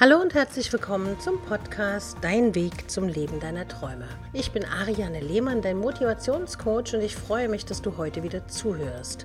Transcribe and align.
Hallo 0.00 0.20
und 0.20 0.34
herzlich 0.34 0.72
willkommen 0.72 1.20
zum 1.20 1.40
Podcast 1.42 2.18
Dein 2.20 2.56
Weg 2.56 2.90
zum 2.90 3.06
Leben 3.06 3.38
deiner 3.38 3.68
Träume. 3.68 4.08
Ich 4.32 4.50
bin 4.50 4.64
Ariane 4.64 5.20
Lehmann, 5.20 5.62
dein 5.62 5.78
Motivationscoach 5.78 6.94
und 6.94 7.00
ich 7.00 7.14
freue 7.14 7.48
mich, 7.48 7.64
dass 7.64 7.80
du 7.80 7.96
heute 7.96 8.24
wieder 8.24 8.48
zuhörst. 8.48 9.24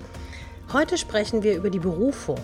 Heute 0.72 0.96
sprechen 0.96 1.42
wir 1.42 1.56
über 1.56 1.70
die 1.70 1.80
Berufung. 1.80 2.38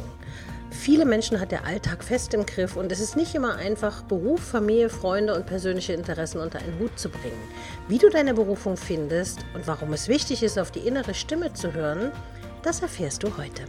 Viele 0.71 1.05
Menschen 1.05 1.39
hat 1.39 1.53
der 1.53 1.67
Alltag 1.67 2.03
fest 2.03 2.35
im 2.35 2.45
Griff 2.45 2.75
und 2.75 2.91
es 2.91 2.99
ist 2.99 3.15
nicht 3.15 3.37
immer 3.37 3.55
einfach, 3.55 4.03
Beruf, 4.03 4.41
Familie, 4.41 4.91
Freunde 4.91 5.33
und 5.33 5.47
persönliche 5.47 5.93
Interessen 5.93 6.41
unter 6.41 6.59
einen 6.59 6.81
Hut 6.81 6.99
zu 6.99 7.11
bringen. 7.11 7.49
Wie 7.87 7.99
du 7.99 8.11
deine 8.11 8.35
Berufung 8.35 8.77
findest 8.77 9.39
und 9.55 9.69
warum 9.69 9.93
es 9.93 10.09
wichtig 10.09 10.43
ist, 10.43 10.59
auf 10.59 10.73
die 10.73 10.81
innere 10.81 11.15
Stimme 11.15 11.53
zu 11.53 11.75
hören, 11.75 12.11
das 12.65 12.83
erfährst 12.83 13.23
du 13.23 13.37
heute. 13.37 13.63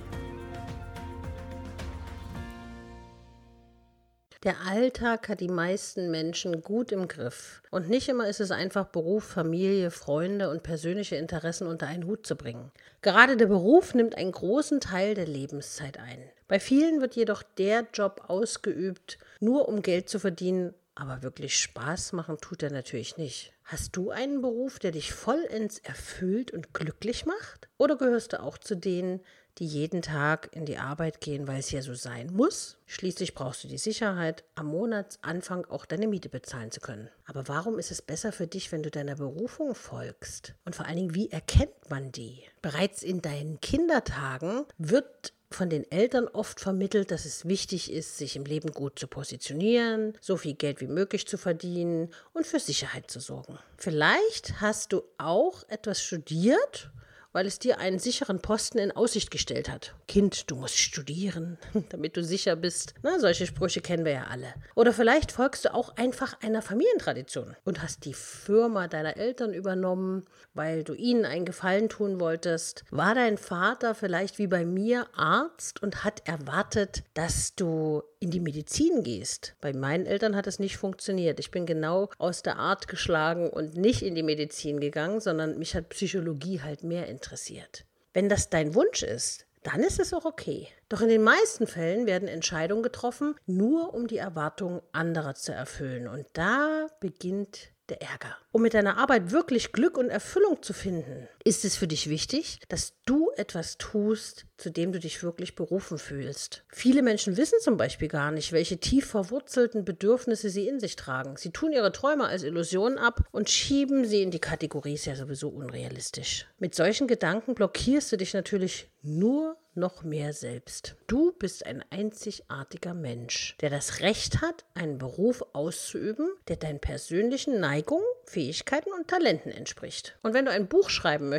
Der 4.47 4.61
Alltag 4.65 5.27
hat 5.27 5.41
die 5.41 5.49
meisten 5.49 6.09
Menschen 6.09 6.61
gut 6.61 6.93
im 6.93 7.09
Griff. 7.09 7.61
Und 7.69 7.89
nicht 7.89 8.07
immer 8.07 8.29
ist 8.29 8.39
es 8.39 8.49
einfach 8.49 8.85
Beruf, 8.85 9.25
Familie, 9.25 9.91
Freunde 9.91 10.49
und 10.49 10.63
persönliche 10.63 11.17
Interessen 11.17 11.67
unter 11.67 11.87
einen 11.87 12.05
Hut 12.05 12.25
zu 12.25 12.37
bringen. 12.37 12.71
Gerade 13.01 13.35
der 13.35 13.47
Beruf 13.47 13.93
nimmt 13.93 14.15
einen 14.15 14.31
großen 14.31 14.79
Teil 14.79 15.15
der 15.15 15.25
Lebenszeit 15.25 15.99
ein. 15.99 16.29
Bei 16.47 16.61
vielen 16.61 17.01
wird 17.01 17.17
jedoch 17.17 17.43
der 17.43 17.87
Job 17.93 18.23
ausgeübt, 18.29 19.17
nur 19.41 19.67
um 19.67 19.81
Geld 19.81 20.07
zu 20.07 20.17
verdienen, 20.17 20.73
aber 20.95 21.23
wirklich 21.23 21.59
Spaß 21.59 22.13
machen 22.13 22.37
tut 22.39 22.63
er 22.63 22.71
natürlich 22.71 23.17
nicht. 23.17 23.51
Hast 23.65 23.97
du 23.97 24.11
einen 24.11 24.39
Beruf, 24.39 24.79
der 24.79 24.91
dich 24.91 25.11
vollends 25.11 25.79
erfüllt 25.79 26.51
und 26.51 26.73
glücklich 26.73 27.25
macht? 27.25 27.67
Oder 27.77 27.97
gehörst 27.97 28.31
du 28.31 28.41
auch 28.41 28.57
zu 28.57 28.75
denen, 28.75 29.19
die 29.59 29.65
jeden 29.65 30.01
Tag 30.01 30.49
in 30.53 30.65
die 30.65 30.77
Arbeit 30.77 31.21
gehen, 31.21 31.47
weil 31.47 31.59
es 31.59 31.71
ja 31.71 31.81
so 31.81 31.93
sein 31.93 32.31
muss. 32.33 32.77
Schließlich 32.85 33.33
brauchst 33.33 33.63
du 33.63 33.67
die 33.67 33.77
Sicherheit, 33.77 34.43
am 34.55 34.67
Monatsanfang 34.67 35.65
auch 35.65 35.85
deine 35.85 36.07
Miete 36.07 36.29
bezahlen 36.29 36.71
zu 36.71 36.79
können. 36.79 37.09
Aber 37.25 37.47
warum 37.47 37.79
ist 37.79 37.91
es 37.91 38.01
besser 38.01 38.31
für 38.31 38.47
dich, 38.47 38.71
wenn 38.71 38.83
du 38.83 38.91
deiner 38.91 39.15
Berufung 39.15 39.75
folgst? 39.75 40.53
Und 40.65 40.75
vor 40.75 40.85
allen 40.85 40.97
Dingen, 40.97 41.15
wie 41.15 41.31
erkennt 41.31 41.89
man 41.89 42.11
die? 42.11 42.43
Bereits 42.61 43.03
in 43.03 43.21
deinen 43.21 43.59
Kindertagen 43.59 44.65
wird 44.77 45.33
von 45.49 45.69
den 45.69 45.89
Eltern 45.91 46.27
oft 46.27 46.59
vermittelt, 46.59 47.11
dass 47.11 47.25
es 47.25 47.45
wichtig 47.45 47.91
ist, 47.91 48.17
sich 48.17 48.35
im 48.35 48.43
Leben 48.43 48.71
gut 48.71 48.99
zu 48.99 49.07
positionieren, 49.07 50.13
so 50.19 50.37
viel 50.37 50.55
Geld 50.55 50.81
wie 50.81 50.87
möglich 50.87 51.27
zu 51.27 51.37
verdienen 51.37 52.09
und 52.33 52.45
für 52.45 52.59
Sicherheit 52.59 53.09
zu 53.09 53.19
sorgen. 53.19 53.57
Vielleicht 53.77 54.59
hast 54.61 54.91
du 54.91 55.03
auch 55.17 55.63
etwas 55.69 56.03
studiert 56.03 56.91
weil 57.37 57.45
es 57.45 57.59
dir 57.59 57.77
einen 57.77 57.99
sicheren 57.99 58.39
Posten 58.39 58.79
in 58.79 58.91
Aussicht 58.91 59.29
gestellt 59.29 59.69
hat. 59.69 59.93
Kind, 60.07 60.49
du 60.49 60.55
musst 60.55 60.79
studieren, 60.79 61.59
damit 61.89 62.17
du 62.17 62.23
sicher 62.23 62.55
bist. 62.55 62.95
Na, 63.03 63.19
solche 63.19 63.45
Sprüche 63.45 63.79
kennen 63.79 64.05
wir 64.05 64.13
ja 64.13 64.23
alle. 64.31 64.55
Oder 64.73 64.91
vielleicht 64.91 65.31
folgst 65.31 65.65
du 65.65 65.71
auch 65.75 65.95
einfach 65.97 66.41
einer 66.41 66.63
Familientradition 66.63 67.55
und 67.63 67.83
hast 67.83 68.05
die 68.05 68.15
Firma 68.15 68.87
deiner 68.87 69.17
Eltern 69.17 69.53
übernommen, 69.53 70.25
weil 70.55 70.83
du 70.83 70.95
ihnen 70.95 71.25
einen 71.25 71.45
Gefallen 71.45 71.89
tun 71.89 72.19
wolltest. 72.19 72.83
War 72.89 73.13
dein 73.13 73.37
Vater 73.37 73.93
vielleicht 73.93 74.39
wie 74.39 74.47
bei 74.47 74.65
mir 74.65 75.05
Arzt 75.15 75.83
und 75.83 76.03
hat 76.03 76.27
erwartet, 76.27 77.03
dass 77.13 77.53
du 77.53 78.01
in 78.19 78.31
die 78.31 78.39
Medizin 78.39 79.03
gehst. 79.03 79.55
Bei 79.61 79.73
meinen 79.73 80.05
Eltern 80.05 80.35
hat 80.35 80.47
es 80.47 80.59
nicht 80.59 80.77
funktioniert. 80.77 81.39
Ich 81.39 81.51
bin 81.51 81.65
genau 81.65 82.09
aus 82.17 82.41
der 82.41 82.57
Art 82.57 82.87
geschlagen 82.87 83.49
und 83.49 83.75
nicht 83.75 84.01
in 84.01 84.15
die 84.15 84.23
Medizin 84.23 84.79
gegangen, 84.79 85.19
sondern 85.19 85.57
mich 85.57 85.75
hat 85.75 85.89
Psychologie 85.89 86.61
halt 86.61 86.83
mehr 86.83 87.07
interessiert. 87.07 87.85
Wenn 88.13 88.29
das 88.29 88.49
dein 88.49 88.73
Wunsch 88.73 89.03
ist, 89.03 89.45
dann 89.63 89.81
ist 89.81 89.99
es 89.99 90.13
auch 90.13 90.25
okay. 90.25 90.67
Doch 90.89 91.01
in 91.01 91.09
den 91.09 91.23
meisten 91.23 91.67
Fällen 91.67 92.05
werden 92.05 92.27
Entscheidungen 92.27 92.83
getroffen, 92.83 93.35
nur 93.45 93.93
um 93.93 94.07
die 94.07 94.17
Erwartungen 94.17 94.81
anderer 94.93 95.35
zu 95.35 95.51
erfüllen. 95.51 96.07
Und 96.07 96.25
da 96.33 96.87
beginnt 96.99 97.71
der 97.89 98.01
Ärger. 98.01 98.37
Um 98.51 98.61
mit 98.61 98.73
deiner 98.73 98.97
Arbeit 98.97 99.31
wirklich 99.31 99.71
Glück 99.71 99.97
und 99.97 100.09
Erfüllung 100.09 100.61
zu 100.61 100.73
finden, 100.73 101.27
ist 101.47 101.63
es 101.63 101.77
für 101.77 101.87
dich 101.87 102.09
wichtig, 102.09 102.59
dass 102.67 102.93
du 103.05 103.31
etwas 103.37 103.77
tust, 103.77 104.45
zu 104.57 104.69
dem 104.69 104.91
du 104.91 104.99
dich 104.99 105.23
wirklich 105.23 105.55
berufen 105.55 105.97
fühlst. 105.97 106.65
Viele 106.67 107.01
Menschen 107.01 107.37
wissen 107.37 107.59
zum 107.61 107.77
Beispiel 107.77 108.09
gar 108.09 108.31
nicht, 108.31 108.51
welche 108.51 108.79
tief 108.79 109.05
verwurzelten 109.05 109.85
Bedürfnisse 109.85 110.49
sie 110.49 110.67
in 110.67 110.81
sich 110.81 110.97
tragen. 110.97 111.37
Sie 111.37 111.51
tun 111.51 111.71
ihre 111.71 111.93
Träume 111.93 112.25
als 112.25 112.43
Illusionen 112.43 112.97
ab 112.97 113.21
und 113.31 113.49
schieben 113.49 114.03
sie 114.03 114.23
in 114.23 114.31
die 114.31 114.39
Kategorie 114.39 114.95
ist 114.95 115.05
ja 115.05 115.15
sowieso 115.15 115.47
unrealistisch. 115.47 116.47
Mit 116.59 116.75
solchen 116.75 117.07
Gedanken 117.07 117.55
blockierst 117.55 118.11
du 118.11 118.17
dich 118.17 118.33
natürlich 118.33 118.89
nur 119.01 119.55
noch 119.77 120.03
mehr 120.03 120.33
selbst. 120.33 120.95
Du 121.05 121.31
bist 121.31 121.65
ein 121.65 121.83
einzigartiger 121.91 122.93
Mensch, 122.93 123.55
der 123.61 123.69
das 123.69 124.01
Recht 124.01 124.41
hat, 124.41 124.65
einen 124.73 124.97
Beruf 124.97 125.43
auszuüben, 125.53 126.29
der 126.47 126.57
deinen 126.57 126.79
persönlichen 126.79 127.59
Neigungen, 127.59 128.03
Fähigkeiten 128.25 128.91
und 128.91 129.07
Talenten 129.07 129.51
entspricht. 129.51 130.17
Und 130.23 130.33
wenn 130.33 130.45
du 130.45 130.51
ein 130.51 130.67
Buch 130.67 130.89
schreiben 130.89 131.29
möchtest, 131.29 131.36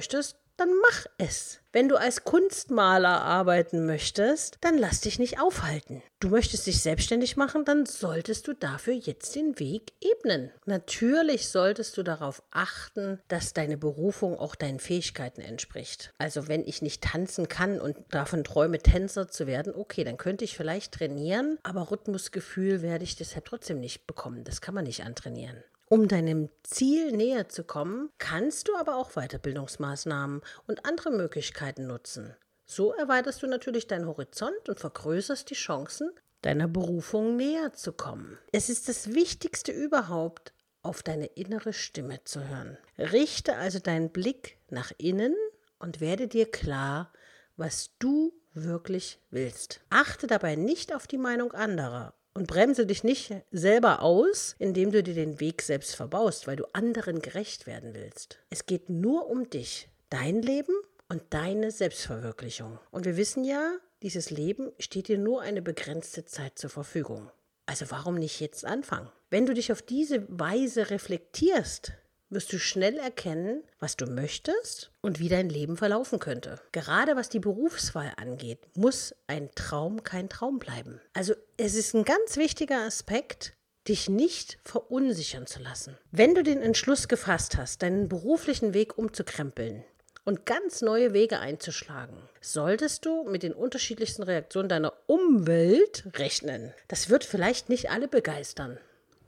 dann 0.58 0.70
mach 0.82 1.06
es. 1.18 1.60
Wenn 1.72 1.88
du 1.88 1.96
als 1.96 2.24
Kunstmaler 2.24 3.22
arbeiten 3.22 3.86
möchtest, 3.86 4.58
dann 4.60 4.76
lass 4.76 5.00
dich 5.00 5.20
nicht 5.20 5.40
aufhalten. 5.40 6.02
Du 6.18 6.28
möchtest 6.28 6.66
dich 6.66 6.82
selbstständig 6.82 7.36
machen, 7.36 7.64
dann 7.64 7.86
solltest 7.86 8.48
du 8.48 8.54
dafür 8.54 8.94
jetzt 8.94 9.36
den 9.36 9.60
Weg 9.60 9.92
ebnen. 10.00 10.50
Natürlich 10.66 11.48
solltest 11.48 11.96
du 11.96 12.02
darauf 12.02 12.42
achten, 12.50 13.20
dass 13.28 13.52
deine 13.52 13.78
Berufung 13.78 14.36
auch 14.36 14.56
deinen 14.56 14.80
Fähigkeiten 14.80 15.40
entspricht. 15.40 16.12
Also 16.18 16.48
wenn 16.48 16.66
ich 16.66 16.82
nicht 16.82 17.04
tanzen 17.04 17.48
kann 17.48 17.80
und 17.80 17.96
davon 18.10 18.42
träume, 18.42 18.78
Tänzer 18.78 19.28
zu 19.28 19.46
werden, 19.46 19.72
okay, 19.76 20.02
dann 20.02 20.16
könnte 20.16 20.44
ich 20.44 20.56
vielleicht 20.56 20.94
trainieren, 20.94 21.58
aber 21.62 21.92
Rhythmusgefühl 21.92 22.82
werde 22.82 23.04
ich 23.04 23.14
deshalb 23.14 23.44
trotzdem 23.44 23.78
nicht 23.78 24.08
bekommen. 24.08 24.42
Das 24.42 24.60
kann 24.60 24.74
man 24.74 24.84
nicht 24.84 25.04
antrainieren. 25.04 25.62
Um 25.90 26.06
deinem 26.06 26.50
Ziel 26.64 27.12
näher 27.12 27.48
zu 27.48 27.64
kommen, 27.64 28.10
kannst 28.18 28.68
du 28.68 28.76
aber 28.76 28.96
auch 28.96 29.12
Weiterbildungsmaßnahmen 29.12 30.42
und 30.66 30.84
andere 30.84 31.10
Möglichkeiten 31.10 31.86
nutzen. 31.86 32.36
So 32.66 32.92
erweiterst 32.92 33.42
du 33.42 33.46
natürlich 33.46 33.86
deinen 33.86 34.06
Horizont 34.06 34.68
und 34.68 34.78
vergrößerst 34.78 35.48
die 35.48 35.54
Chancen, 35.54 36.10
deiner 36.42 36.68
Berufung 36.68 37.36
näher 37.36 37.72
zu 37.72 37.92
kommen. 37.92 38.38
Es 38.52 38.68
ist 38.68 38.90
das 38.90 39.14
Wichtigste 39.14 39.72
überhaupt, 39.72 40.52
auf 40.82 41.02
deine 41.02 41.26
innere 41.26 41.72
Stimme 41.72 42.22
zu 42.24 42.46
hören. 42.46 42.76
Richte 42.98 43.56
also 43.56 43.78
deinen 43.78 44.10
Blick 44.10 44.58
nach 44.68 44.92
innen 44.98 45.34
und 45.78 46.02
werde 46.02 46.28
dir 46.28 46.50
klar, 46.50 47.12
was 47.56 47.96
du 47.98 48.34
wirklich 48.52 49.20
willst. 49.30 49.80
Achte 49.88 50.26
dabei 50.26 50.54
nicht 50.54 50.94
auf 50.94 51.06
die 51.06 51.18
Meinung 51.18 51.52
anderer 51.52 52.14
und 52.38 52.46
bremse 52.46 52.86
dich 52.86 53.02
nicht 53.02 53.34
selber 53.50 54.00
aus, 54.00 54.54
indem 54.60 54.92
du 54.92 55.02
dir 55.02 55.14
den 55.14 55.40
Weg 55.40 55.60
selbst 55.60 55.96
verbaust, 55.96 56.46
weil 56.46 56.54
du 56.54 56.66
anderen 56.72 57.20
gerecht 57.20 57.66
werden 57.66 57.94
willst. 57.94 58.38
Es 58.48 58.64
geht 58.64 58.88
nur 58.88 59.28
um 59.28 59.50
dich, 59.50 59.88
dein 60.08 60.40
Leben 60.40 60.72
und 61.08 61.20
deine 61.30 61.72
Selbstverwirklichung. 61.72 62.78
Und 62.92 63.06
wir 63.06 63.16
wissen 63.16 63.42
ja, 63.42 63.72
dieses 64.02 64.30
Leben 64.30 64.70
steht 64.78 65.08
dir 65.08 65.18
nur 65.18 65.42
eine 65.42 65.62
begrenzte 65.62 66.26
Zeit 66.26 66.60
zur 66.60 66.70
Verfügung. 66.70 67.28
Also 67.66 67.90
warum 67.90 68.14
nicht 68.14 68.38
jetzt 68.38 68.64
anfangen? 68.64 69.10
Wenn 69.30 69.44
du 69.44 69.52
dich 69.52 69.72
auf 69.72 69.82
diese 69.82 70.24
Weise 70.28 70.90
reflektierst, 70.90 71.92
wirst 72.30 72.52
du 72.52 72.58
schnell 72.58 72.98
erkennen, 72.98 73.62
was 73.78 73.96
du 73.96 74.06
möchtest 74.06 74.90
und 75.00 75.18
wie 75.18 75.28
dein 75.28 75.48
Leben 75.48 75.76
verlaufen 75.76 76.18
könnte. 76.18 76.60
Gerade 76.72 77.16
was 77.16 77.28
die 77.28 77.40
Berufswahl 77.40 78.12
angeht, 78.16 78.58
muss 78.74 79.14
ein 79.26 79.50
Traum 79.54 80.02
kein 80.02 80.28
Traum 80.28 80.58
bleiben. 80.58 81.00
Also 81.14 81.34
es 81.56 81.74
ist 81.74 81.94
ein 81.94 82.04
ganz 82.04 82.36
wichtiger 82.36 82.80
Aspekt, 82.80 83.54
dich 83.88 84.08
nicht 84.08 84.58
verunsichern 84.64 85.46
zu 85.46 85.60
lassen. 85.60 85.96
Wenn 86.10 86.34
du 86.34 86.42
den 86.42 86.60
Entschluss 86.60 87.08
gefasst 87.08 87.56
hast, 87.56 87.82
deinen 87.82 88.08
beruflichen 88.08 88.74
Weg 88.74 88.98
umzukrempeln, 88.98 89.84
und 90.28 90.44
ganz 90.44 90.82
neue 90.82 91.14
Wege 91.14 91.38
einzuschlagen, 91.38 92.18
solltest 92.42 93.06
du 93.06 93.24
mit 93.24 93.42
den 93.42 93.54
unterschiedlichsten 93.54 94.22
Reaktionen 94.22 94.68
deiner 94.68 94.92
Umwelt 95.06 96.04
rechnen. 96.16 96.74
Das 96.86 97.08
wird 97.08 97.24
vielleicht 97.24 97.70
nicht 97.70 97.90
alle 97.90 98.08
begeistern. 98.08 98.78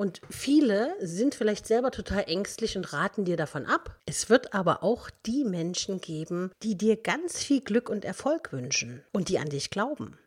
Und 0.00 0.22
viele 0.30 0.96
sind 0.98 1.34
vielleicht 1.34 1.66
selber 1.66 1.90
total 1.90 2.24
ängstlich 2.26 2.74
und 2.78 2.90
raten 2.94 3.26
dir 3.26 3.36
davon 3.36 3.66
ab. 3.66 4.00
Es 4.06 4.30
wird 4.30 4.54
aber 4.54 4.82
auch 4.82 5.10
die 5.26 5.44
Menschen 5.44 6.00
geben, 6.00 6.52
die 6.62 6.74
dir 6.74 6.96
ganz 6.96 7.42
viel 7.42 7.60
Glück 7.60 7.90
und 7.90 8.06
Erfolg 8.06 8.50
wünschen 8.50 9.04
und 9.12 9.28
die 9.28 9.38
an 9.38 9.50
dich 9.50 9.68
glauben. 9.68 10.18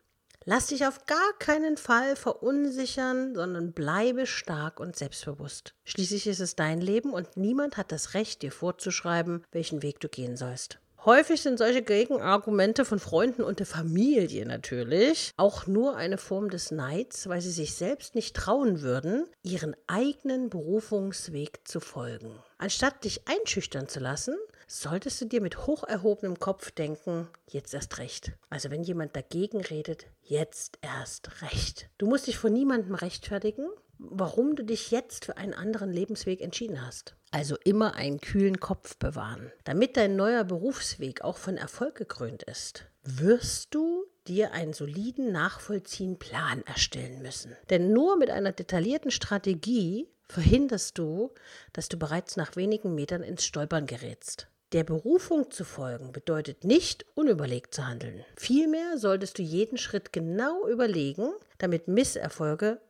Lass 0.44 0.68
dich 0.68 0.86
auf 0.86 1.06
gar 1.06 1.32
keinen 1.40 1.76
Fall 1.76 2.14
verunsichern, 2.14 3.34
sondern 3.34 3.72
bleibe 3.72 4.28
stark 4.28 4.78
und 4.78 4.94
selbstbewusst. 4.94 5.74
Schließlich 5.82 6.28
ist 6.28 6.38
es 6.38 6.54
dein 6.54 6.80
Leben 6.80 7.12
und 7.12 7.36
niemand 7.36 7.76
hat 7.76 7.90
das 7.90 8.14
Recht, 8.14 8.42
dir 8.42 8.52
vorzuschreiben, 8.52 9.42
welchen 9.50 9.82
Weg 9.82 9.98
du 9.98 10.08
gehen 10.08 10.36
sollst. 10.36 10.78
Häufig 11.04 11.42
sind 11.42 11.58
solche 11.58 11.82
Gegenargumente 11.82 12.86
von 12.86 12.98
Freunden 12.98 13.42
und 13.42 13.58
der 13.58 13.66
Familie 13.66 14.46
natürlich 14.46 15.34
auch 15.36 15.66
nur 15.66 15.96
eine 15.96 16.16
Form 16.16 16.48
des 16.48 16.70
Neids, 16.70 17.28
weil 17.28 17.42
sie 17.42 17.50
sich 17.50 17.74
selbst 17.74 18.14
nicht 18.14 18.34
trauen 18.34 18.80
würden, 18.80 19.26
ihren 19.42 19.76
eigenen 19.86 20.48
Berufungsweg 20.48 21.60
zu 21.68 21.80
folgen. 21.80 22.30
Anstatt 22.56 23.04
dich 23.04 23.28
einschüchtern 23.28 23.86
zu 23.86 24.00
lassen, 24.00 24.34
solltest 24.66 25.20
du 25.20 25.26
dir 25.26 25.42
mit 25.42 25.66
hoch 25.66 25.84
erhobenem 25.84 26.38
Kopf 26.38 26.70
denken, 26.70 27.28
jetzt 27.50 27.74
erst 27.74 27.98
recht. 27.98 28.32
Also 28.48 28.70
wenn 28.70 28.82
jemand 28.82 29.14
dagegen 29.14 29.60
redet, 29.60 30.06
jetzt 30.22 30.78
erst 30.80 31.42
recht. 31.42 31.90
Du 31.98 32.06
musst 32.06 32.28
dich 32.28 32.38
vor 32.38 32.48
niemandem 32.48 32.94
rechtfertigen, 32.94 33.68
warum 33.98 34.56
du 34.56 34.64
dich 34.64 34.90
jetzt 34.90 35.24
für 35.24 35.36
einen 35.36 35.54
anderen 35.54 35.92
Lebensweg 35.92 36.40
entschieden 36.40 36.84
hast. 36.84 37.14
Also 37.30 37.56
immer 37.64 37.94
einen 37.94 38.20
kühlen 38.20 38.60
Kopf 38.60 38.96
bewahren. 38.96 39.52
Damit 39.64 39.96
dein 39.96 40.16
neuer 40.16 40.44
Berufsweg 40.44 41.22
auch 41.22 41.36
von 41.36 41.56
Erfolg 41.56 41.96
gekrönt 41.96 42.44
ist, 42.44 42.86
wirst 43.02 43.74
du 43.74 44.04
dir 44.26 44.52
einen 44.52 44.72
soliden, 44.72 45.32
nachvollziehenden 45.32 46.18
Plan 46.18 46.62
erstellen 46.66 47.22
müssen. 47.22 47.56
Denn 47.70 47.92
nur 47.92 48.16
mit 48.16 48.30
einer 48.30 48.52
detaillierten 48.52 49.10
Strategie 49.10 50.08
verhinderst 50.28 50.96
du, 50.98 51.32
dass 51.72 51.88
du 51.88 51.98
bereits 51.98 52.36
nach 52.36 52.56
wenigen 52.56 52.94
Metern 52.94 53.22
ins 53.22 53.44
Stolpern 53.44 53.86
gerätst. 53.86 54.48
Der 54.72 54.82
Berufung 54.82 55.50
zu 55.50 55.64
folgen 55.64 56.10
bedeutet 56.10 56.64
nicht 56.64 57.06
unüberlegt 57.14 57.74
zu 57.74 57.86
handeln. 57.86 58.24
Vielmehr 58.34 58.98
solltest 58.98 59.38
du 59.38 59.42
jeden 59.42 59.78
Schritt 59.78 60.12
genau 60.12 60.66
überlegen, 60.66 61.32
damit 61.58 61.86
Misserfolge 61.86 62.80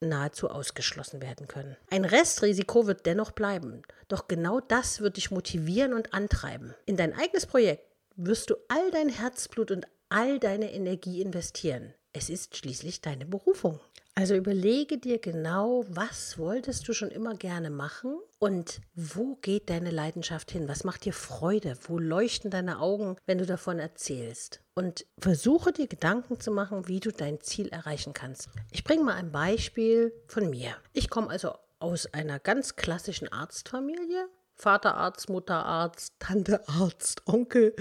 nahezu 0.00 0.50
ausgeschlossen 0.50 1.20
werden 1.20 1.46
können. 1.46 1.76
Ein 1.90 2.04
Restrisiko 2.04 2.86
wird 2.86 3.06
dennoch 3.06 3.32
bleiben, 3.32 3.82
doch 4.08 4.28
genau 4.28 4.60
das 4.60 5.00
wird 5.00 5.16
dich 5.16 5.30
motivieren 5.30 5.92
und 5.92 6.14
antreiben. 6.14 6.74
In 6.86 6.96
dein 6.96 7.14
eigenes 7.14 7.46
Projekt 7.46 7.84
wirst 8.16 8.50
du 8.50 8.56
all 8.68 8.90
dein 8.90 9.08
Herzblut 9.08 9.70
und 9.70 9.86
all 10.08 10.38
deine 10.38 10.72
Energie 10.72 11.22
investieren. 11.22 11.94
Es 12.12 12.28
ist 12.28 12.56
schließlich 12.56 13.00
deine 13.00 13.24
Berufung. 13.24 13.78
Also 14.16 14.34
überlege 14.34 14.98
dir 14.98 15.18
genau, 15.18 15.84
was 15.88 16.36
wolltest 16.38 16.88
du 16.88 16.92
schon 16.92 17.10
immer 17.10 17.36
gerne 17.36 17.70
machen 17.70 18.18
und 18.40 18.80
wo 18.94 19.36
geht 19.36 19.70
deine 19.70 19.92
Leidenschaft 19.92 20.50
hin? 20.50 20.68
Was 20.68 20.82
macht 20.82 21.04
dir 21.04 21.12
Freude? 21.12 21.76
Wo 21.84 21.98
leuchten 21.98 22.50
deine 22.50 22.80
Augen, 22.80 23.16
wenn 23.26 23.38
du 23.38 23.46
davon 23.46 23.78
erzählst? 23.78 24.60
Und 24.74 25.06
versuche 25.18 25.72
dir 25.72 25.86
Gedanken 25.86 26.40
zu 26.40 26.50
machen, 26.50 26.88
wie 26.88 26.98
du 26.98 27.12
dein 27.12 27.40
Ziel 27.40 27.68
erreichen 27.68 28.12
kannst. 28.12 28.48
Ich 28.72 28.82
bringe 28.82 29.04
mal 29.04 29.14
ein 29.14 29.30
Beispiel 29.30 30.12
von 30.26 30.50
mir. 30.50 30.74
Ich 30.92 31.08
komme 31.08 31.30
also 31.30 31.54
aus 31.78 32.12
einer 32.12 32.40
ganz 32.40 32.74
klassischen 32.74 33.32
Arztfamilie. 33.32 34.28
Vaterarzt, 34.56 35.30
Mutterarzt, 35.30 36.14
Tantearzt, 36.18 37.22
Onkel 37.26 37.74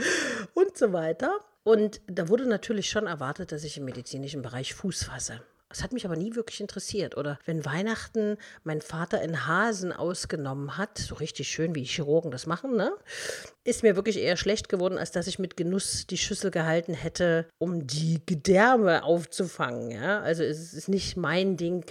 und 0.54 0.78
so 0.78 0.94
weiter. 0.94 1.40
Und 1.64 2.02
da 2.08 2.30
wurde 2.30 2.46
natürlich 2.46 2.90
schon 2.90 3.08
erwartet, 3.08 3.52
dass 3.52 3.64
ich 3.64 3.78
im 3.78 3.86
medizinischen 3.86 4.42
Bereich 4.42 4.74
Fuß 4.74 5.04
fasse. 5.04 5.42
Das 5.70 5.84
hat 5.84 5.94
mich 5.94 6.04
aber 6.06 6.16
nie 6.16 6.36
wirklich 6.36 6.62
interessiert. 6.62 7.16
Oder 7.16 7.38
wenn 7.46 7.64
Weihnachten 7.64 8.38
mein 8.64 8.82
Vater 8.82 9.20
einen 9.20 9.46
Hasen 9.46 9.94
ausgenommen 9.94 10.78
hat, 10.78 10.98
so 10.98 11.16
richtig 11.16 11.48
schön, 11.48 11.76
wie 11.76 11.84
Chirurgen 11.84 12.32
das 12.32 12.48
machen, 12.48 12.76
ne? 12.76 12.92
ist 13.64 13.84
mir 13.84 13.96
wirklich 13.96 14.18
eher 14.18 14.36
schlecht 14.36 14.68
geworden, 14.68 14.98
als 14.98 15.12
dass 15.12 15.28
ich 15.28 15.38
mit 15.38 15.58
Genuss 15.58 16.08
die 16.08 16.18
Schüssel 16.18 16.50
gehalten 16.50 16.96
hätte, 16.96 17.46
um 17.60 17.86
die 17.86 18.20
Gedärme 18.26 19.04
aufzufangen. 19.04 19.92
Ja? 19.92 20.22
Also 20.22 20.44
es 20.44 20.74
ist 20.74 20.90
nicht 20.90 21.18
mein 21.18 21.56
Ding, 21.56 21.86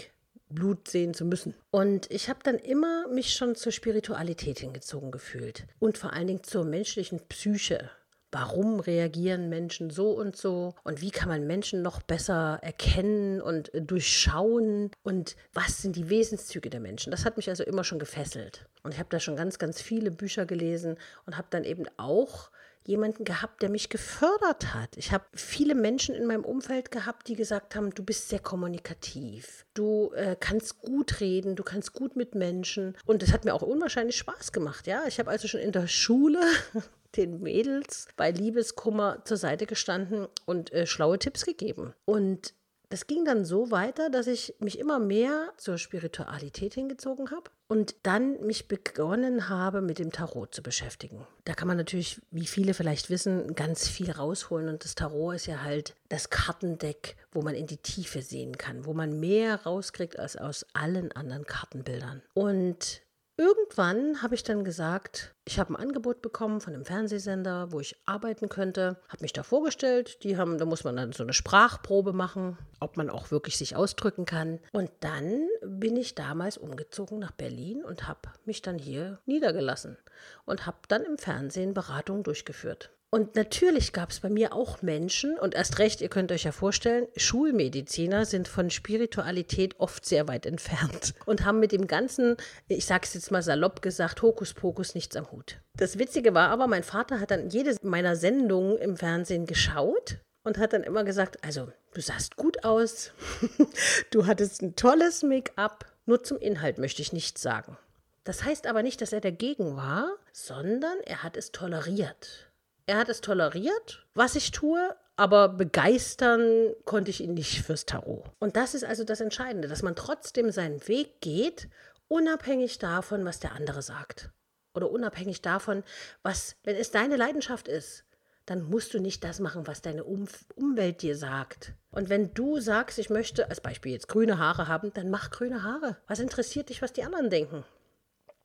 Blut 0.48 0.88
sehen 0.88 1.14
zu 1.14 1.24
müssen. 1.24 1.54
Und 1.70 2.10
ich 2.10 2.28
habe 2.28 2.40
dann 2.42 2.56
immer 2.56 3.06
mich 3.08 3.34
schon 3.34 3.54
zur 3.54 3.70
Spiritualität 3.70 4.58
hingezogen 4.58 5.12
gefühlt 5.12 5.66
und 5.78 5.98
vor 5.98 6.14
allen 6.14 6.26
Dingen 6.26 6.42
zur 6.42 6.64
menschlichen 6.64 7.20
Psyche. 7.28 7.90
Warum 8.30 8.80
reagieren 8.80 9.48
Menschen 9.48 9.88
so 9.88 10.10
und 10.10 10.36
so? 10.36 10.74
Und 10.84 11.00
wie 11.00 11.10
kann 11.10 11.28
man 11.28 11.46
Menschen 11.46 11.80
noch 11.80 12.02
besser 12.02 12.58
erkennen 12.62 13.40
und 13.40 13.72
äh, 13.72 13.80
durchschauen? 13.80 14.90
Und 15.02 15.36
was 15.54 15.80
sind 15.80 15.96
die 15.96 16.10
Wesenszüge 16.10 16.68
der 16.68 16.80
Menschen? 16.80 17.10
Das 17.10 17.24
hat 17.24 17.36
mich 17.38 17.48
also 17.48 17.64
immer 17.64 17.84
schon 17.84 17.98
gefesselt. 17.98 18.66
Und 18.82 18.92
ich 18.92 18.98
habe 18.98 19.08
da 19.10 19.18
schon 19.18 19.36
ganz, 19.36 19.58
ganz 19.58 19.80
viele 19.80 20.10
Bücher 20.10 20.44
gelesen 20.44 20.98
und 21.26 21.38
habe 21.38 21.48
dann 21.50 21.64
eben 21.64 21.86
auch 21.96 22.50
jemanden 22.88 23.24
gehabt, 23.24 23.60
der 23.60 23.68
mich 23.68 23.90
gefördert 23.90 24.74
hat. 24.74 24.96
Ich 24.96 25.12
habe 25.12 25.24
viele 25.34 25.74
Menschen 25.74 26.14
in 26.14 26.26
meinem 26.26 26.44
Umfeld 26.44 26.90
gehabt, 26.90 27.28
die 27.28 27.36
gesagt 27.36 27.76
haben, 27.76 27.90
du 27.90 28.02
bist 28.02 28.30
sehr 28.30 28.38
kommunikativ, 28.38 29.66
du 29.74 30.10
äh, 30.14 30.36
kannst 30.40 30.80
gut 30.80 31.20
reden, 31.20 31.54
du 31.54 31.62
kannst 31.62 31.92
gut 31.92 32.16
mit 32.16 32.34
Menschen. 32.34 32.96
Und 33.04 33.20
das 33.22 33.32
hat 33.32 33.44
mir 33.44 33.52
auch 33.52 33.62
unwahrscheinlich 33.62 34.16
Spaß 34.16 34.52
gemacht. 34.52 34.86
Ja, 34.86 35.02
ich 35.06 35.18
habe 35.18 35.30
also 35.30 35.46
schon 35.48 35.60
in 35.60 35.72
der 35.72 35.86
Schule 35.86 36.40
den 37.16 37.40
Mädels 37.40 38.08
bei 38.16 38.30
Liebeskummer 38.30 39.22
zur 39.24 39.36
Seite 39.36 39.66
gestanden 39.66 40.26
und 40.46 40.72
äh, 40.72 40.86
schlaue 40.86 41.18
Tipps 41.18 41.44
gegeben. 41.44 41.92
Und 42.06 42.54
das 42.88 43.06
ging 43.06 43.26
dann 43.26 43.44
so 43.44 43.70
weiter, 43.70 44.08
dass 44.08 44.26
ich 44.26 44.54
mich 44.60 44.78
immer 44.78 44.98
mehr 44.98 45.52
zur 45.58 45.76
Spiritualität 45.76 46.72
hingezogen 46.72 47.30
habe 47.30 47.50
und 47.68 47.96
dann 48.02 48.40
mich 48.44 48.66
begonnen 48.66 49.50
habe, 49.50 49.82
mit 49.82 49.98
dem 49.98 50.10
Tarot 50.10 50.54
zu 50.54 50.62
beschäftigen. 50.62 51.26
Da 51.44 51.52
kann 51.52 51.68
man 51.68 51.76
natürlich, 51.76 52.20
wie 52.30 52.46
viele 52.46 52.72
vielleicht 52.72 53.10
wissen, 53.10 53.54
ganz 53.54 53.88
viel 53.88 54.10
rausholen. 54.10 54.68
Und 54.68 54.84
das 54.84 54.94
Tarot 54.94 55.34
ist 55.34 55.46
ja 55.46 55.62
halt 55.62 55.94
das 56.08 56.30
Kartendeck, 56.30 57.16
wo 57.30 57.42
man 57.42 57.54
in 57.54 57.66
die 57.66 57.76
Tiefe 57.76 58.22
sehen 58.22 58.56
kann, 58.56 58.86
wo 58.86 58.94
man 58.94 59.20
mehr 59.20 59.64
rauskriegt 59.64 60.18
als 60.18 60.36
aus 60.36 60.64
allen 60.72 61.12
anderen 61.12 61.44
Kartenbildern. 61.44 62.22
Und 62.32 63.02
Irgendwann 63.40 64.20
habe 64.20 64.34
ich 64.34 64.42
dann 64.42 64.64
gesagt, 64.64 65.32
ich 65.44 65.60
habe 65.60 65.72
ein 65.72 65.76
Angebot 65.76 66.22
bekommen 66.22 66.60
von 66.60 66.74
einem 66.74 66.84
Fernsehsender, 66.84 67.70
wo 67.70 67.78
ich 67.78 67.94
arbeiten 68.04 68.48
könnte, 68.48 69.00
habe 69.08 69.22
mich 69.22 69.32
da 69.32 69.44
vorgestellt. 69.44 70.24
Die 70.24 70.36
haben, 70.36 70.58
da 70.58 70.64
muss 70.64 70.82
man 70.82 70.96
dann 70.96 71.12
so 71.12 71.22
eine 71.22 71.32
Sprachprobe 71.32 72.12
machen, 72.12 72.58
ob 72.80 72.96
man 72.96 73.08
auch 73.08 73.30
wirklich 73.30 73.56
sich 73.56 73.76
ausdrücken 73.76 74.24
kann. 74.24 74.58
Und 74.72 74.90
dann 74.98 75.46
bin 75.62 75.96
ich 75.96 76.16
damals 76.16 76.58
umgezogen 76.58 77.20
nach 77.20 77.30
Berlin 77.30 77.84
und 77.84 78.08
habe 78.08 78.28
mich 78.44 78.60
dann 78.60 78.76
hier 78.76 79.20
niedergelassen 79.24 79.96
und 80.44 80.66
habe 80.66 80.78
dann 80.88 81.04
im 81.04 81.16
Fernsehen 81.16 81.74
Beratungen 81.74 82.24
durchgeführt. 82.24 82.90
Und 83.10 83.36
natürlich 83.36 83.94
gab 83.94 84.10
es 84.10 84.20
bei 84.20 84.28
mir 84.28 84.52
auch 84.52 84.82
Menschen, 84.82 85.38
und 85.38 85.54
erst 85.54 85.78
recht, 85.78 86.02
ihr 86.02 86.10
könnt 86.10 86.30
euch 86.30 86.44
ja 86.44 86.52
vorstellen, 86.52 87.08
Schulmediziner 87.16 88.26
sind 88.26 88.48
von 88.48 88.68
Spiritualität 88.68 89.80
oft 89.80 90.04
sehr 90.04 90.28
weit 90.28 90.44
entfernt 90.44 91.14
und 91.24 91.46
haben 91.46 91.58
mit 91.58 91.72
dem 91.72 91.86
ganzen, 91.86 92.36
ich 92.66 92.84
sag's 92.84 93.14
jetzt 93.14 93.30
mal 93.30 93.42
salopp 93.42 93.80
gesagt, 93.80 94.20
Hokuspokus 94.20 94.94
nichts 94.94 95.16
am 95.16 95.30
Hut. 95.32 95.58
Das 95.74 95.98
Witzige 95.98 96.34
war 96.34 96.50
aber, 96.50 96.66
mein 96.66 96.82
Vater 96.82 97.18
hat 97.18 97.30
dann 97.30 97.48
jede 97.48 97.74
meiner 97.82 98.14
Sendungen 98.14 98.76
im 98.76 98.98
Fernsehen 98.98 99.46
geschaut 99.46 100.18
und 100.44 100.58
hat 100.58 100.74
dann 100.74 100.82
immer 100.82 101.04
gesagt, 101.04 101.42
also 101.42 101.72
du 101.94 102.02
sahst 102.02 102.36
gut 102.36 102.62
aus, 102.64 103.12
du 104.10 104.26
hattest 104.26 104.60
ein 104.60 104.76
tolles 104.76 105.22
Make-up, 105.22 105.86
nur 106.04 106.22
zum 106.24 106.36
Inhalt 106.38 106.76
möchte 106.76 107.00
ich 107.00 107.14
nichts 107.14 107.40
sagen. 107.40 107.78
Das 108.24 108.44
heißt 108.44 108.66
aber 108.66 108.82
nicht, 108.82 109.00
dass 109.00 109.14
er 109.14 109.22
dagegen 109.22 109.76
war, 109.76 110.10
sondern 110.34 110.98
er 111.06 111.22
hat 111.22 111.38
es 111.38 111.52
toleriert. 111.52 112.47
Er 112.88 112.96
hat 112.96 113.10
es 113.10 113.20
toleriert, 113.20 114.06
was 114.14 114.34
ich 114.34 114.50
tue, 114.50 114.96
aber 115.14 115.50
begeistern 115.50 116.72
konnte 116.86 117.10
ich 117.10 117.20
ihn 117.20 117.34
nicht 117.34 117.60
fürs 117.60 117.84
Tarot. 117.84 118.24
Und 118.38 118.56
das 118.56 118.72
ist 118.72 118.82
also 118.82 119.04
das 119.04 119.20
Entscheidende, 119.20 119.68
dass 119.68 119.82
man 119.82 119.94
trotzdem 119.94 120.50
seinen 120.50 120.88
Weg 120.88 121.20
geht, 121.20 121.68
unabhängig 122.08 122.78
davon, 122.78 123.26
was 123.26 123.40
der 123.40 123.52
andere 123.52 123.82
sagt. 123.82 124.30
Oder 124.72 124.90
unabhängig 124.90 125.42
davon, 125.42 125.84
was, 126.22 126.56
wenn 126.64 126.76
es 126.76 126.90
deine 126.90 127.16
Leidenschaft 127.16 127.68
ist, 127.68 128.04
dann 128.46 128.62
musst 128.62 128.94
du 128.94 129.00
nicht 129.00 129.22
das 129.22 129.38
machen, 129.38 129.66
was 129.66 129.82
deine 129.82 130.04
um 130.04 130.26
Umwelt 130.54 131.02
dir 131.02 131.14
sagt. 131.14 131.74
Und 131.90 132.08
wenn 132.08 132.32
du 132.32 132.58
sagst, 132.58 132.98
ich 132.98 133.10
möchte 133.10 133.50
als 133.50 133.60
Beispiel 133.60 133.92
jetzt 133.92 134.08
grüne 134.08 134.38
Haare 134.38 134.66
haben, 134.66 134.94
dann 134.94 135.10
mach 135.10 135.30
grüne 135.30 135.62
Haare. 135.62 135.98
Was 136.06 136.20
interessiert 136.20 136.70
dich, 136.70 136.80
was 136.80 136.94
die 136.94 137.04
anderen 137.04 137.28
denken? 137.28 137.64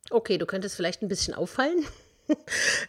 Okay, 0.10 0.38
du 0.38 0.46
könntest 0.46 0.76
vielleicht 0.76 1.02
ein 1.02 1.08
bisschen 1.08 1.34
auffallen, 1.34 1.86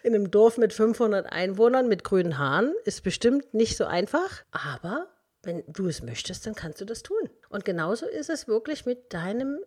in 0.02 0.14
einem 0.14 0.30
Dorf 0.30 0.58
mit 0.58 0.72
500 0.72 1.32
Einwohnern 1.32 1.88
mit 1.88 2.04
grünen 2.04 2.38
Haaren 2.38 2.74
ist 2.84 3.02
bestimmt 3.02 3.54
nicht 3.54 3.76
so 3.76 3.84
einfach, 3.84 4.44
aber 4.50 5.08
wenn 5.42 5.62
du 5.66 5.88
es 5.88 6.02
möchtest, 6.02 6.46
dann 6.46 6.54
kannst 6.54 6.80
du 6.80 6.84
das 6.84 7.02
tun. 7.02 7.30
Und 7.48 7.64
genauso 7.64 8.06
ist 8.06 8.30
es 8.30 8.48
wirklich 8.48 8.86
mit 8.86 9.12
deinem 9.12 9.58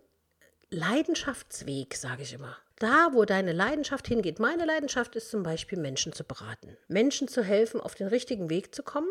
Leidenschaftsweg, 0.70 1.94
sage 1.94 2.22
ich 2.22 2.34
immer. 2.34 2.56
Da, 2.78 3.08
wo 3.12 3.24
deine 3.24 3.52
Leidenschaft 3.52 4.06
hingeht. 4.06 4.38
Meine 4.38 4.64
Leidenschaft 4.64 5.16
ist 5.16 5.30
zum 5.30 5.42
Beispiel, 5.42 5.78
Menschen 5.78 6.12
zu 6.12 6.24
beraten. 6.24 6.76
Menschen 6.86 7.26
zu 7.26 7.42
helfen, 7.42 7.80
auf 7.80 7.94
den 7.94 8.06
richtigen 8.06 8.50
Weg 8.50 8.74
zu 8.74 8.82
kommen 8.82 9.08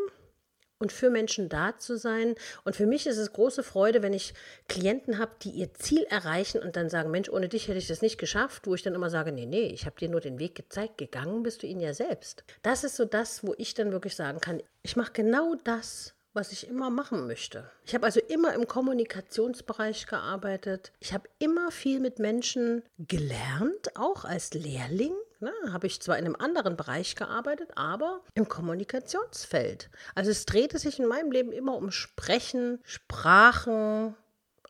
und 0.79 0.91
für 0.91 1.09
Menschen 1.09 1.49
da 1.49 1.77
zu 1.77 1.97
sein. 1.97 2.35
Und 2.63 2.75
für 2.75 2.85
mich 2.85 3.07
ist 3.07 3.17
es 3.17 3.33
große 3.33 3.63
Freude, 3.63 4.01
wenn 4.01 4.13
ich 4.13 4.33
Klienten 4.67 5.17
habe, 5.17 5.31
die 5.41 5.49
ihr 5.49 5.73
Ziel 5.73 6.03
erreichen 6.09 6.61
und 6.61 6.75
dann 6.75 6.89
sagen, 6.89 7.11
Mensch, 7.11 7.29
ohne 7.29 7.49
dich 7.49 7.67
hätte 7.67 7.79
ich 7.79 7.87
das 7.87 8.01
nicht 8.01 8.17
geschafft, 8.17 8.67
wo 8.67 8.75
ich 8.75 8.83
dann 8.83 8.95
immer 8.95 9.09
sage, 9.09 9.31
nee, 9.31 9.45
nee, 9.45 9.67
ich 9.67 9.85
habe 9.85 9.97
dir 9.97 10.09
nur 10.09 10.21
den 10.21 10.39
Weg 10.39 10.55
gezeigt, 10.55 10.97
gegangen 10.97 11.43
bist 11.43 11.63
du 11.63 11.67
ihn 11.67 11.79
ja 11.79 11.93
selbst. 11.93 12.43
Das 12.61 12.83
ist 12.83 12.95
so 12.95 13.05
das, 13.05 13.43
wo 13.43 13.53
ich 13.57 13.73
dann 13.73 13.91
wirklich 13.91 14.15
sagen 14.15 14.39
kann, 14.39 14.61
ich 14.83 14.95
mache 14.95 15.11
genau 15.13 15.55
das, 15.63 16.13
was 16.37 16.51
ich 16.51 16.67
immer 16.67 16.89
machen 16.89 17.27
möchte. 17.27 17.69
Ich 17.83 17.95
habe 17.95 18.05
also 18.05 18.19
immer 18.19 18.53
im 18.53 18.67
Kommunikationsbereich 18.67 20.05
gearbeitet. 20.05 20.91
Ich 20.99 21.13
habe 21.13 21.27
immer 21.39 21.71
viel 21.71 21.99
mit 21.99 22.19
Menschen 22.19 22.83
gelernt, 22.99 23.95
auch 23.95 24.23
als 24.23 24.53
Lehrling. 24.53 25.13
Ne, 25.39 25.51
habe 25.71 25.85
ich 25.85 26.01
zwar 26.01 26.17
in 26.17 26.25
einem 26.25 26.35
anderen 26.35 26.77
Bereich 26.77 27.15
gearbeitet, 27.15 27.69
aber 27.75 28.21
im 28.33 28.47
Kommunikationsfeld. 28.49 29.91
Also 30.15 30.31
es 30.31 30.45
drehte 30.45 30.79
sich 30.79 30.97
in 30.99 31.05
meinem 31.05 31.31
Leben 31.31 31.51
immer 31.51 31.75
um 31.75 31.91
Sprechen, 31.91 32.79
Sprachen, 32.83 34.15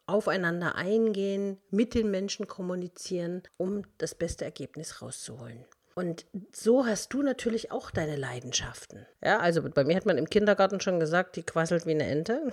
aufeinander 0.08 0.76
eingehen, 0.76 1.58
mit 1.70 1.94
den 1.94 2.12
Menschen 2.12 2.48
kommunizieren, 2.48 3.44
um 3.58 3.84
das 3.98 4.16
beste 4.16 4.46
Ergebnis 4.46 5.02
rauszuholen. 5.02 5.66
Und 5.96 6.26
so 6.52 6.86
hast 6.86 7.14
du 7.14 7.24
natürlich 7.24 7.72
auch 7.72 7.90
deine 7.90 8.16
Leidenschaften. 8.16 9.06
Ja, 9.24 9.40
also 9.40 9.68
bei 9.68 9.84
mir 9.84 9.96
hat 9.96 10.06
man 10.06 10.18
im 10.18 10.30
Kindergarten 10.30 10.80
schon 10.80 11.00
gesagt, 11.00 11.36
die 11.36 11.44
quasselt 11.44 11.86
wie 11.86 11.92
eine 11.92 12.06
Ente. 12.06 12.52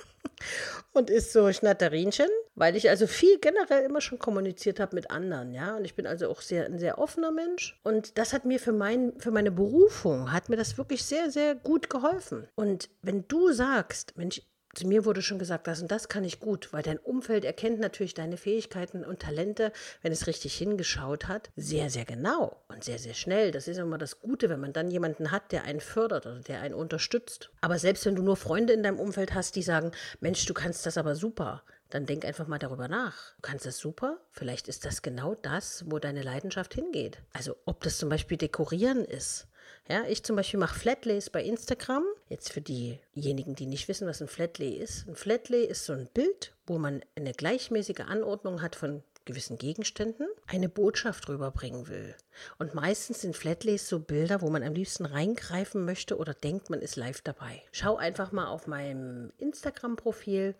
und 0.92 1.08
ist 1.08 1.32
so 1.32 1.52
Schnatterinchen, 1.52 2.28
weil 2.56 2.74
ich 2.74 2.90
also 2.90 3.06
viel 3.06 3.38
generell 3.38 3.84
immer 3.84 4.00
schon 4.00 4.18
kommuniziert 4.18 4.80
habe 4.80 4.96
mit 4.96 5.10
anderen, 5.10 5.52
ja. 5.52 5.76
Und 5.76 5.84
ich 5.84 5.94
bin 5.94 6.06
also 6.06 6.28
auch 6.28 6.40
sehr, 6.40 6.66
ein 6.66 6.78
sehr 6.78 6.98
offener 6.98 7.30
Mensch. 7.30 7.78
Und 7.84 8.18
das 8.18 8.32
hat 8.32 8.44
mir 8.44 8.58
für, 8.58 8.72
mein, 8.72 9.12
für 9.18 9.30
meine 9.30 9.52
Berufung, 9.52 10.32
hat 10.32 10.48
mir 10.48 10.56
das 10.56 10.76
wirklich 10.76 11.04
sehr, 11.04 11.30
sehr 11.30 11.54
gut 11.54 11.90
geholfen. 11.90 12.48
Und 12.56 12.88
wenn 13.02 13.28
du 13.28 13.52
sagst, 13.52 14.16
Mensch, 14.16 14.40
zu 14.74 14.86
mir 14.86 15.04
wurde 15.04 15.22
schon 15.22 15.38
gesagt, 15.38 15.66
das 15.66 15.80
und 15.80 15.90
das 15.90 16.08
kann 16.08 16.24
ich 16.24 16.38
gut, 16.38 16.72
weil 16.72 16.82
dein 16.82 16.98
Umfeld 16.98 17.44
erkennt 17.44 17.80
natürlich 17.80 18.12
deine 18.12 18.36
Fähigkeiten 18.36 19.04
und 19.04 19.20
Talente, 19.20 19.72
wenn 20.02 20.12
es 20.12 20.26
richtig 20.26 20.54
hingeschaut 20.54 21.28
hat, 21.28 21.50
sehr, 21.56 21.88
sehr 21.88 22.04
genau 22.04 22.62
und 22.68 22.84
sehr, 22.84 22.98
sehr 22.98 23.14
schnell. 23.14 23.52
Das 23.52 23.68
ist 23.68 23.78
immer 23.78 23.96
das 23.96 24.20
Gute, 24.20 24.50
wenn 24.50 24.60
man 24.60 24.74
dann 24.74 24.90
jemanden 24.90 25.30
hat, 25.30 25.50
der 25.52 25.64
einen 25.64 25.80
fördert 25.80 26.26
oder 26.26 26.40
der 26.40 26.60
einen 26.60 26.74
unterstützt. 26.74 27.50
Aber 27.62 27.78
selbst 27.78 28.04
wenn 28.04 28.16
du 28.16 28.22
nur 28.22 28.36
Freunde 28.36 28.74
in 28.74 28.82
deinem 28.82 29.00
Umfeld 29.00 29.34
hast, 29.34 29.56
die 29.56 29.62
sagen, 29.62 29.92
Mensch, 30.20 30.44
du 30.44 30.52
kannst 30.52 30.84
das 30.84 30.98
aber 30.98 31.14
super, 31.14 31.62
dann 31.90 32.06
denk 32.06 32.24
einfach 32.24 32.46
mal 32.46 32.58
darüber 32.58 32.88
nach. 32.88 33.34
Du 33.36 33.42
kannst 33.42 33.66
das 33.66 33.78
super, 33.78 34.18
vielleicht 34.30 34.68
ist 34.68 34.84
das 34.84 35.02
genau 35.02 35.34
das, 35.34 35.84
wo 35.86 35.98
deine 35.98 36.22
Leidenschaft 36.22 36.74
hingeht. 36.74 37.18
Also 37.32 37.56
ob 37.64 37.82
das 37.82 37.98
zum 37.98 38.08
Beispiel 38.08 38.38
Dekorieren 38.38 39.04
ist 39.04 39.46
ja, 39.88 40.04
ich 40.08 40.24
zum 40.24 40.34
Beispiel 40.34 40.58
mache 40.58 40.78
Flatlays 40.78 41.30
bei 41.30 41.42
Instagram. 41.44 42.04
Jetzt 42.28 42.52
für 42.52 42.60
diejenigen, 42.60 43.54
die 43.54 43.66
nicht 43.66 43.86
wissen, 43.86 44.08
was 44.08 44.20
ein 44.20 44.28
Flatlay 44.28 44.70
ist. 44.70 45.06
Ein 45.06 45.14
Flatlay 45.14 45.64
ist 45.64 45.84
so 45.84 45.92
ein 45.92 46.08
Bild, 46.12 46.52
wo 46.66 46.78
man 46.78 47.02
eine 47.14 47.32
gleichmäßige 47.32 48.00
Anordnung 48.00 48.62
hat 48.62 48.74
von 48.74 49.04
gewissen 49.24 49.58
Gegenständen 49.58 50.28
eine 50.46 50.68
Botschaft 50.68 51.28
rüberbringen 51.28 51.88
will. 51.88 52.14
Und 52.58 52.74
meistens 52.74 53.20
sind 53.22 53.36
Flatlays 53.36 53.88
so 53.88 53.98
Bilder, 53.98 54.40
wo 54.40 54.50
man 54.50 54.62
am 54.62 54.74
liebsten 54.74 55.04
reingreifen 55.04 55.84
möchte 55.84 56.16
oder 56.16 56.34
denkt, 56.34 56.70
man 56.70 56.80
ist 56.80 56.96
live 56.96 57.22
dabei. 57.22 57.62
Schau 57.72 57.96
einfach 57.96 58.32
mal 58.32 58.46
auf 58.46 58.66
meinem 58.66 59.32
Instagram-Profil. 59.38 60.54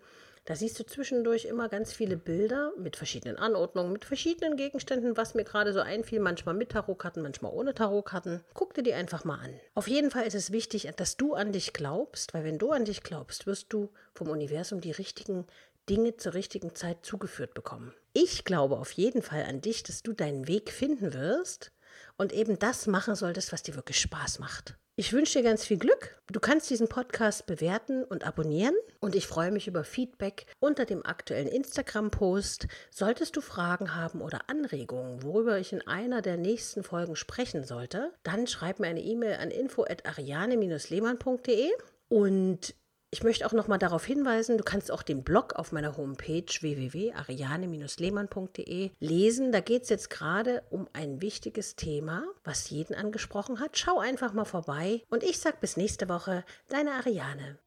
Da 0.47 0.55
siehst 0.55 0.79
du 0.79 0.85
zwischendurch 0.85 1.43
immer 1.43 1.67
ganz 1.67 1.91
viele 1.91 2.15
Bilder 2.15 2.71
mit 2.77 2.95
verschiedenen 2.95 3.35
Anordnungen, 3.35 3.91
mit 3.91 4.05
verschiedenen 4.05 4.55
Gegenständen, 4.55 5.17
was 5.17 5.33
mir 5.33 5.43
gerade 5.43 5.73
so 5.73 5.81
einfiel, 5.81 6.21
manchmal 6.21 6.55
mit 6.55 6.69
Tarotkarten, 6.69 7.21
manchmal 7.21 7.51
ohne 7.51 7.73
Tarotkarten. 7.73 8.45
Guck 8.53 8.73
dir 8.73 8.81
die 8.81 8.93
einfach 8.93 9.25
mal 9.25 9.39
an. 9.39 9.59
Auf 9.75 9.89
jeden 9.89 10.09
Fall 10.09 10.25
ist 10.25 10.35
es 10.35 10.53
wichtig, 10.53 10.89
dass 10.95 11.17
du 11.17 11.33
an 11.33 11.51
dich 11.51 11.73
glaubst, 11.73 12.33
weil 12.33 12.45
wenn 12.45 12.59
du 12.59 12.71
an 12.71 12.85
dich 12.85 13.03
glaubst, 13.03 13.45
wirst 13.45 13.73
du 13.73 13.91
vom 14.13 14.29
Universum 14.29 14.79
die 14.79 14.91
richtigen 14.91 15.45
Dinge 15.89 16.15
zur 16.15 16.33
richtigen 16.33 16.73
Zeit 16.73 17.05
zugeführt 17.05 17.53
bekommen. 17.53 17.93
Ich 18.13 18.45
glaube 18.45 18.77
auf 18.77 18.93
jeden 18.93 19.23
Fall 19.23 19.43
an 19.43 19.59
dich, 19.59 19.83
dass 19.83 20.01
du 20.01 20.13
deinen 20.13 20.47
Weg 20.47 20.71
finden 20.71 21.13
wirst 21.13 21.73
und 22.15 22.31
eben 22.31 22.57
das 22.57 22.87
machen 22.87 23.15
solltest, 23.15 23.51
was 23.51 23.63
dir 23.63 23.75
wirklich 23.75 23.99
Spaß 23.99 24.39
macht. 24.39 24.77
Ich 24.99 25.13
wünsche 25.13 25.37
dir 25.37 25.43
ganz 25.43 25.63
viel 25.63 25.77
Glück. 25.77 26.19
Du 26.31 26.39
kannst 26.39 26.71
diesen 26.71 26.87
Podcast 26.87 27.45
bewerten 27.45 28.03
und 28.03 28.25
abonnieren 28.25 28.73
und 28.99 29.13
ich 29.13 29.27
freue 29.27 29.51
mich 29.51 29.67
über 29.67 29.83
Feedback 29.83 30.47
unter 30.59 30.85
dem 30.85 31.05
aktuellen 31.05 31.49
Instagram-Post. 31.49 32.67
Solltest 32.89 33.35
du 33.35 33.41
Fragen 33.41 33.93
haben 33.93 34.21
oder 34.21 34.49
Anregungen, 34.49 35.21
worüber 35.21 35.59
ich 35.59 35.71
in 35.71 35.87
einer 35.87 36.23
der 36.23 36.37
nächsten 36.37 36.83
Folgen 36.83 37.15
sprechen 37.15 37.63
sollte, 37.63 38.11
dann 38.23 38.47
schreib 38.47 38.79
mir 38.79 38.87
eine 38.87 39.03
E-Mail 39.03 39.35
an 39.35 39.51
info@ariane-lehmann.de 39.51 41.69
und 42.09 42.73
ich 43.09 43.23
möchte 43.23 43.45
auch 43.45 43.53
noch 43.53 43.67
mal 43.67 43.77
darauf 43.77 44.05
hinweisen, 44.05 44.57
du 44.57 44.63
kannst 44.63 44.91
auch 44.91 45.01
den 45.01 45.23
Blog 45.23 45.53
auf 45.53 45.71
meiner 45.71 45.95
Homepage 45.95 46.51
www.ariane-lehmann.de 46.59 48.91
lesen. 48.99 49.51
Da 49.51 49.59
geht 49.61 49.83
es 49.83 49.89
jetzt 49.89 50.09
gerade 50.09 50.63
um 50.69 50.87
ein 50.93 51.21
wichtiges 51.21 51.75
Thema, 51.75 52.23
was 52.43 52.69
jeden 52.69 52.95
angesprochen 52.95 53.59
hat. 53.59 53.77
Schau 53.77 53.99
einfach 53.99 54.33
mal 54.33 54.45
vorbei 54.45 55.03
und 55.09 55.23
ich 55.23 55.39
sage 55.39 55.57
bis 55.61 55.77
nächste 55.77 56.09
Woche, 56.09 56.43
deine 56.67 56.91
Ariane. 56.91 57.57